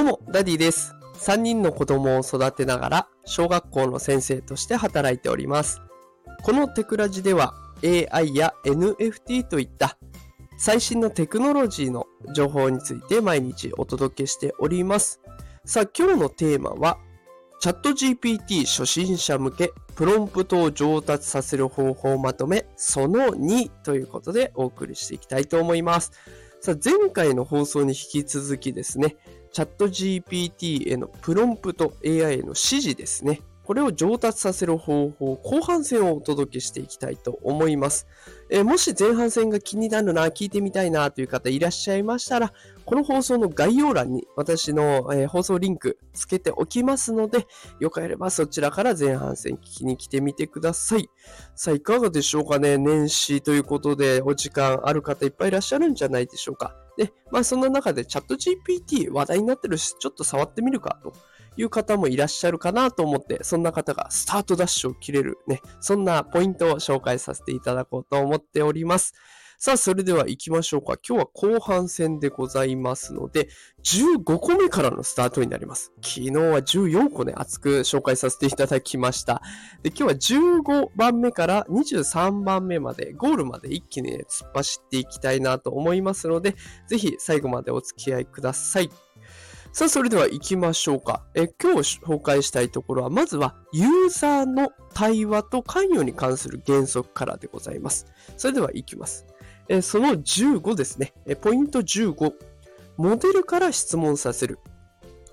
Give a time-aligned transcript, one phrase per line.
[0.00, 0.94] どうも、ダディです。
[1.16, 5.82] 3人の子供を育てながら、小学校の先生として働いております。
[6.42, 7.52] このテクラジでは、
[7.84, 9.98] AI や NFT といった
[10.56, 15.20] 最新のテクノロジーの情報について毎日お届けしております。
[15.66, 16.96] さあ、今日のテーマは、
[17.60, 26.12] ChatGPT 初心者向けプロンプトを上達させる方法をまとめその2ということでお送りしていきたいと思います。
[26.62, 29.16] さあ、前回の放送に引き続きですね、
[29.52, 33.40] チャット GPT へのプロンプト AI への指示ですね。
[33.70, 38.08] これを上達させる方法、後半戦をお届けしていきたいと思います。
[38.50, 42.52] えー、もし前半戦が気になるな、聞いてみたいなという方いらっしゃいましたら、
[42.84, 47.46] この放送の概要欄に私の、えー、放送リンクつけておきますので、
[47.78, 51.08] よければそちらから前半戦聞きに来てみてください。
[51.54, 56.74] さあ、いかがでしょうかね年始ということでお時間ある方いっぱいいらっしゃるんじゃないでしょうか。
[57.00, 61.14] で、まあそんな中でチャット GPT 話題になってるし、ちょっと触ってみるかと
[61.56, 69.14] いう方もいらっしゃるかなと思って、そんな方がスタートダッシュを切れるね、そんなポイントを紹介させていただこうと思っております。
[69.62, 70.96] さあ、それでは行きましょうか。
[71.06, 73.50] 今日は後半戦でございますので、
[73.84, 75.92] 15個目からのスタートになります。
[75.96, 79.42] 昨日は14個ね、熱く紹介させていただきました。
[79.82, 86.56] で、今日は15番目から23番目まで、ゴールまで一気に、ね、突っ走っていきたいなと思いますので、
[86.88, 88.90] ぜひ最後までお付き合いください。
[89.72, 91.22] さあ、それでは行きましょうか。
[91.34, 98.06] え今日紹介したいところは、まずはユーザーの対話と関与に関する原則からでございます。
[98.38, 99.26] それでは行きます。
[99.82, 101.12] その15ですね。
[101.40, 102.32] ポイント15。
[102.96, 104.58] モデルから質問させる。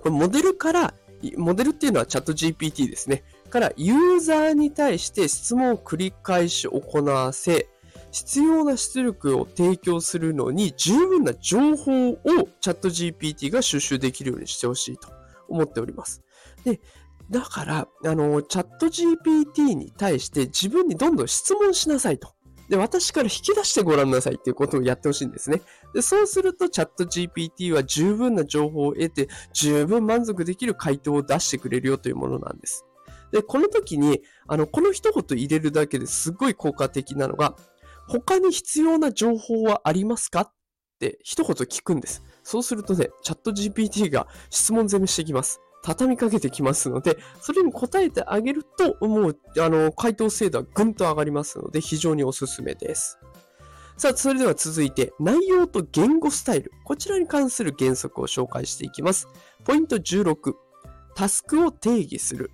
[0.02, 0.94] これモデルから、
[1.38, 3.24] モデルっていうのはチャット GPT ですね。
[3.50, 7.68] からユーザーに対して質問を繰り返し行わせ、
[8.12, 12.18] 必要な出力を提供するのに十分な情報を
[12.62, 15.10] チャット GPT が収集できるようにしてほしいと
[15.48, 16.22] 思っております。
[16.64, 16.80] で、
[17.30, 22.34] だから、あの、チャット GPT に対して自分にどんどん質問しなさいと。
[22.70, 25.62] で、私から引き出してごらんなさいっていうことをやってほしいんですね。
[25.94, 32.86] で、そうするとチャット GPT は十分な情報を得て、十分満足できる回答を出してくれるよというものなんです。
[33.32, 37.56] で、この時に、あの、この一言入れるだけですごい効果的なのが、
[38.08, 40.42] 他に必要な情報はありますか？
[40.42, 40.54] っ
[41.00, 42.24] て一言聞くんです。
[42.44, 45.62] そうするとね、チャット GPT が質問攻めしてきます。
[45.84, 53.20] 畳みかけてきますので、それに答えてあげると、もう、あの、回答精度はぐんと上がりますので、非常におすすめです。
[53.98, 56.72] さあ、それでは続いて、内容と言語スタイル。
[56.84, 59.28] こちらに関する原則を紹介していきます。
[59.64, 60.54] ポイント16。
[61.16, 62.52] タスクを定義する。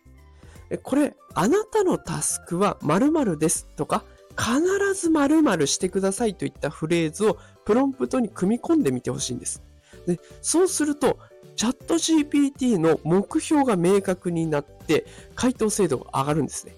[0.83, 4.05] これ、あなたのタスクは〇〇ですとか、
[4.37, 4.61] 必
[4.93, 9.61] ず〇〇してくださいといったフレーズをプロンプトに組み込んでみてほしいんです。
[10.07, 11.19] でそうすると、
[11.55, 15.05] チャット GPT の目標が明確になって、
[15.35, 16.75] 回答精度が上がるんですね。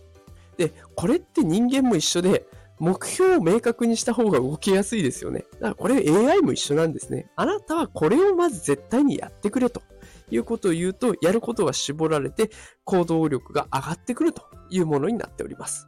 [0.58, 2.46] で、これって人間も一緒で、
[2.78, 5.46] 目標を明確にした方が動きやすいですよね。
[5.54, 7.32] だからこれ AI も一緒なんですね。
[7.36, 9.82] あなたはこれをまず絶対にやってくれと
[10.30, 12.50] いうことを言うと、やることが絞られて
[12.84, 15.88] 行動力が上がってくるというものになっております。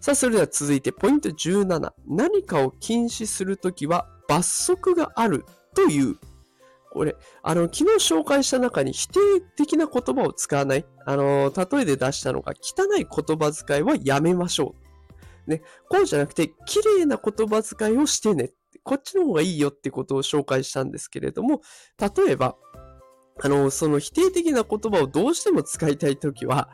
[0.00, 1.92] さあ、それでは続いてポイント17。
[2.06, 5.44] 何かを禁止するときは罰則がある
[5.74, 6.16] という
[6.90, 9.20] これ、あの、昨日紹介した中に否定
[9.56, 10.84] 的な言葉を使わない。
[11.06, 14.74] あの、例えで出したのが、汚い言葉遣いはやめましょ
[15.46, 15.50] う。
[15.50, 18.52] ね、こうじゃなくて、綺麗な言葉遣いをしてね。
[18.82, 21.60] こっちの方がいいよってことを紹介したんですけれども、
[21.98, 22.56] 例えば、
[23.42, 26.70] あの、その否定的な言葉をどうしても使いたいときは、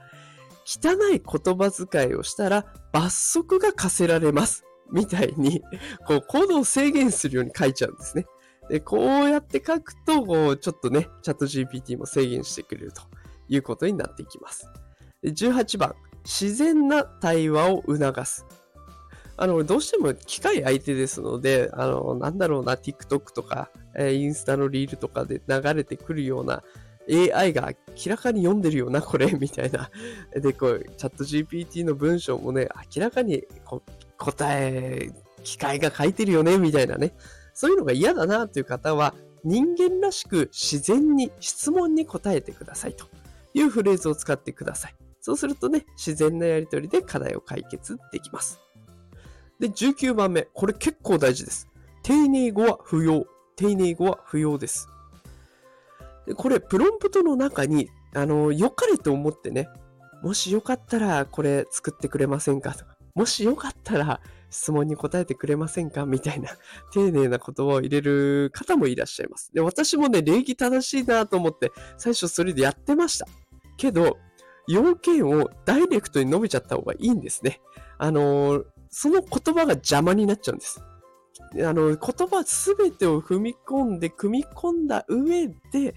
[0.67, 4.65] 汚い言葉遣いをしたら罰則が課せられます。
[4.93, 5.63] みたいに、
[6.07, 8.27] こう、行動を制限するように書いちゃうんですね。
[8.69, 13.03] で、こうやって書くと、こう、ちょっとね、チャット GPT も制限してくれると
[13.49, 14.69] いうことになっていきます。
[15.23, 15.95] で18番、
[16.25, 18.47] 自然な対話を促す。
[19.37, 26.63] あの、どうしても機械相手ですので、あの、なんだろうな、TikTok とか、え、インスタのリールとかで流れてくるような
[27.09, 29.91] AI が明らかに読んでるよな、これ、 みたいな。
[30.35, 33.83] で、こう、チャット GPT の文章もね、明らかにこ
[34.19, 35.11] 答え、
[35.43, 37.15] 機械が書いてるよね、みたいなね。
[37.57, 43.07] そういうのが嫌だなという方は、人間らしく自然に質問に答えてくださいと
[43.55, 44.95] いうフレーズを使ってください。
[45.23, 48.61] そうするとね、自然なやりとりで課題を解決できます。
[49.59, 50.43] で、19番目。
[50.53, 51.67] これ結構大事です。
[52.03, 53.25] 丁寧語は不要。
[53.57, 54.89] 丁寧語は不要です。
[56.27, 59.71] でこれ、プロンプトの中に、あの、良かれと思ってね、
[60.23, 64.21] もしよかったらこれ作ってくれませんかとか、もしよかったら
[64.57, 66.05] 質問に答えてくれませんか？
[66.07, 66.51] みたいな
[66.93, 69.53] 丁寧な言葉を入れる方もいらっしゃいます。
[69.53, 73.27] で、私もね、礼儀正しいなと思って最初それでやってました。
[73.77, 74.17] けど、
[74.67, 77.61] 要件をダイレクトに述べちゃった方がいいんですね。
[77.99, 80.83] あのー、その言葉が邪魔になっちゃうんです。
[81.63, 85.95] あの、言葉すべてを踏み込んで、組み込んだ上で、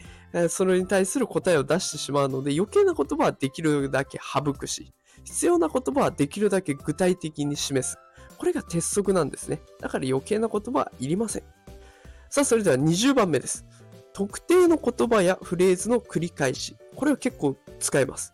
[0.49, 7.97] それに対する答えを出してしまうので、余計な言葉はできるだけ省くし、必要な言葉はできるだけ具体的に示す。
[8.39, 9.61] これが鉄則なんですね。
[9.79, 11.43] だから余計な言葉はいりません。
[12.29, 13.65] さあ、それでは20番目です。
[14.13, 16.77] 特定の言葉やフレーズの繰り返し。
[16.95, 18.33] これは結構使えます。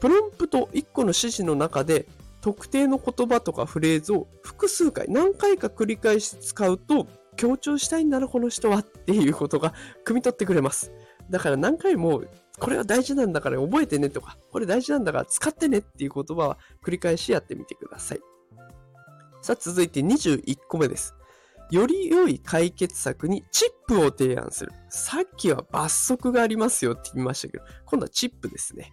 [0.00, 2.06] プロンプト1個の指示の中で
[2.40, 7.06] 特定の言葉とかフレーズを複数回、何回か繰り返し使うと、
[7.36, 9.72] 強調したいんだな、この人はっていうことが
[10.04, 10.92] 汲み取ってくれます。
[11.30, 12.22] だから何回も、
[12.58, 18.20] これは大事なんだから覚えてねとか、これ大事なんだから使ってねっていう言葉は繰り返しやってみてください。
[19.44, 21.14] さあ、続いて21個目です。
[21.70, 24.72] より良い解決策にチップを提案する。
[24.88, 28.90] さっきは罰則がありますよって言いましたけど、今度はチップですね。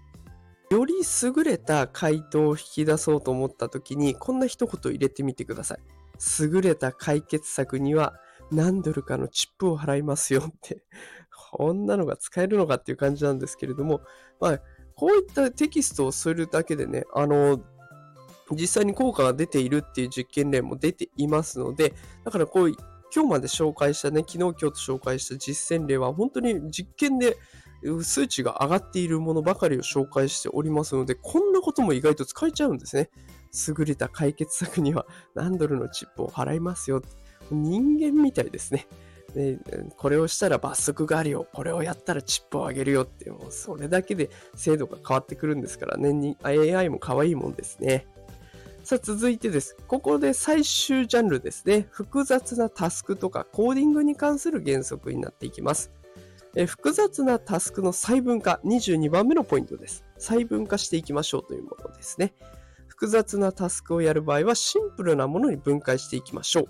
[0.70, 0.94] より
[1.24, 5.78] 優れた回答を引き出そうと思った時に、こんな一言入れてみてください。
[6.42, 8.16] 優れた解決策には
[8.52, 10.84] 何ドルかのチップを払いますよって、
[11.54, 14.02] こんなのが使えるのかっていう感じなんですけれども、
[14.42, 14.60] まあ、
[14.96, 17.64] こういったテキストをするだけでね、あの、
[18.54, 21.94] 実際に効果が出ているっていう実験例も出ていますので、
[22.24, 22.70] だからこう、
[23.14, 27.38] 今日まで紹介したね、昨日今日と紹介した実践例は本当に実験で
[28.04, 33.10] 数値が上がっているものばかりを紹介しておりますので、こんなことも意外と使えちゃうんですね。
[33.68, 35.06] 優れた解決策には
[35.36, 37.02] 何ドルのチップを払いますよ。
[37.52, 38.88] 人間みたいですね。
[39.34, 39.60] で
[39.98, 41.48] これをしたら罰則があるよ。
[41.54, 46.38] これをやったらチップをあげるよって、もうそれだけで精度が変わってくるんですからね。
[46.44, 48.08] AI も可愛いもんですね。
[48.92, 49.78] さあ続いてです。
[49.88, 51.88] ここで最終ジャンルですね。
[51.92, 55.94] 複雑なタスクとかコーディングに関する原則になっていきます。
[56.58, 60.04] え複雑なタスクの細分化、22番目のポイントです。
[60.18, 62.34] 細分化していきましょうというものですね。
[62.90, 66.68] 複雑なタスクをやる場合はシンプルなものに分解していきましょう。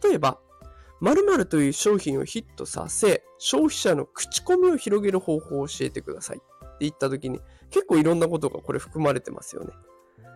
[0.00, 0.38] 例えば、
[1.00, 6.46] 〇〇という商品をヒットさせ、消費者の口コミを広げる方法を教えてくださいって
[6.82, 9.72] 言った時に、結構いろんなことがこれ含まれてますよね。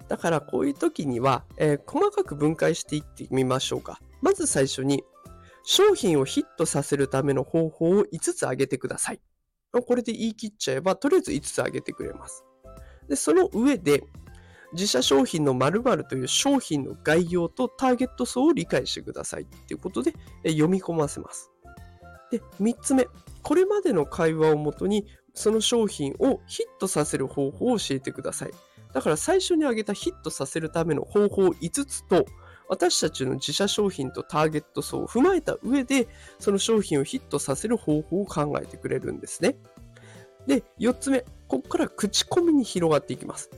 [0.08, 4.00] だからこういう時には、えー、細かく分解していってみましょうか。
[4.22, 5.04] まず最初に、
[5.64, 9.20] 商品をヒットさせるための方法を5つ挙げてください。
[9.86, 12.42] これで言い切っちゃえば、とりあえず5つ挙げてくれます。
[13.06, 14.02] で、その上で、
[14.72, 20.12] 自社商品の〇〇という商品の概要とターゲット層を理解してくださいっていうことで
[20.44, 21.50] 読み込ませます。
[22.30, 23.06] で、3つ目。
[23.42, 28.50] これまでの会話をもとに、その商品をヒットさせる方法を教えてください。
[28.92, 32.26] だから最初に挙げたヒットさせるための方法5つと、
[32.68, 36.08] 私たちの自社商品とターゲット層を踏まえた上で、
[36.38, 39.56] その商品をヒットさせる方法を考えてくれるんですね。
[40.46, 43.50] で、4つ目、ここから口コミに広がっていきます。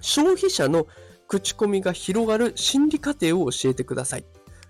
[0.00, 0.86] 消費者の
[1.26, 4.24] 口コミが広がる心理過程を教えてください。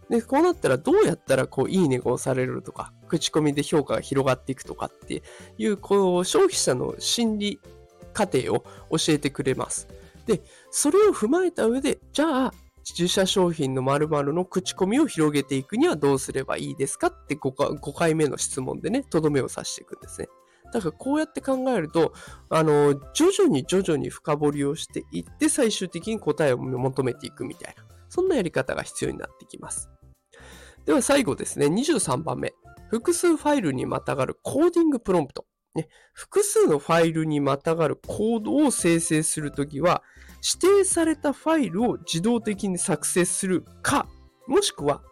[0.08, 5.23] で、こうなったらどうやったらこういいねが押されるとか、口コミで評価が広がっていくとかって
[5.58, 7.61] いう、こう消費者の心理
[8.19, 9.87] 過程を教えてくれます。
[10.26, 12.55] で、それを踏まえた上で、じゃあ
[12.85, 17.09] 自社商品の〇〇の口コミを広げていくにはどうすればいいですか？
[17.09, 20.29] って 5, 5回目の質問でね、とどめを刺していくんですね。
[20.72, 22.13] だからこうやって考えると、
[22.51, 29.89] あの、徐々に徐々に深掘りをしていって、最終的に答えを求めていくみたいな、そんなやり方が必要になってきます。
[30.84, 32.53] では最後ですね、23番目。
[32.91, 35.44] 複数ファイルにまたがるコーディングプロンプト。
[35.79, 40.03] ね、複数のファイルにまたがるコードを生成するときは、
[40.61, 44.06] 指定されたファイルを自動的に作成するか、
[44.47, 45.03] もしくは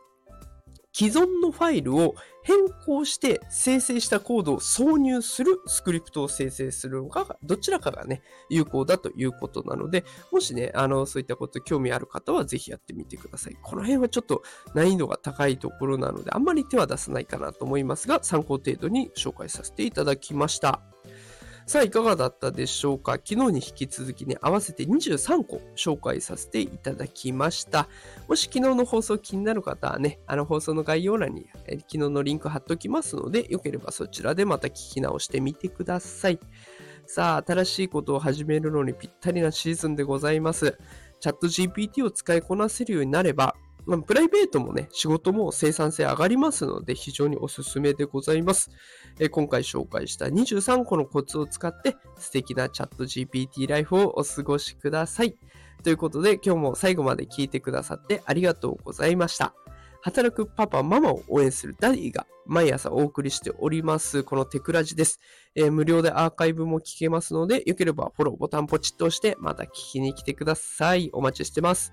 [0.92, 2.14] 既存のファイルを
[2.46, 13.56] 変更して生成したコードを挿入するスクリプトを生成するのか、どちらかがね、有効だということなので、もしね、あの、そういったこと興味ある方はぜひやってみてください。
[13.60, 20.95] この辺はちょっと難易度が高いところなので、あんまり手は出さないかなと思いますが、参考程度に紹介させていただきました。
[21.66, 23.14] さあ、いかがだったでしょうか？
[23.14, 27.88] 昨日に引き続きね、合わせて23個紹介させていただきました。
[28.28, 36.38] もし昨日の放送気になる方はね、あの放送の概要欄に、昨日のリンク貼っておきますので、よければそちらでまた聞き直してみてください。
[37.04, 40.78] さあ、新しいことを始めるのにぴったりなシーズンでございます。
[41.18, 48.70] ChatGPT を使いこなせるようになれば、まあ、プライベートもね、仕事も生産性上がりますので、非常におすすめでございます。
[49.20, 55.36] え今回紹介した23個のコツを使って、素敵なチャット GPT ライフをお過ごしください。
[55.82, 59.54] ということで今日も最後まで聞いてくださってありがとうございました。
[60.02, 65.20] 働くパパ、ママを応援するダディが毎朝お送りしております、このテクラジです、
[65.54, 71.10] えー、無料でアーカイブも聞けますので、よければフォローボタンポチッと押して、また聞きに来てください。
[71.12, 71.92] お待ちしてます。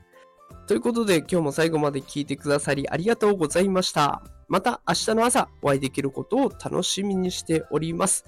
[0.68, 4.24] ということで、今日も最後まで聞いてくださりありがとうございました。
[4.48, 8.26] また明日の朝お会いできることを楽しみにしております。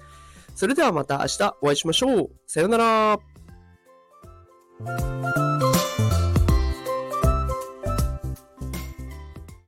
[0.54, 2.30] それではまた明日お会いしましょう。
[2.46, 3.18] さようなら。